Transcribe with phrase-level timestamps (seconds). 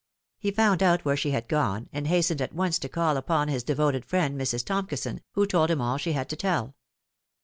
[0.39, 3.63] He found out where she had gone, and hastened at once to call upon his
[3.63, 4.65] devoted friend Mrs.
[4.65, 6.75] Tomkison, who told him all she had to tell.